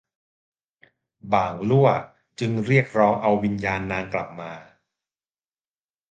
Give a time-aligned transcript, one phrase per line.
[1.33, 1.87] บ่างลั่ว
[2.39, 2.85] จึงร้องเรียก
[3.21, 4.51] เอาวิญญาณนางกลับมา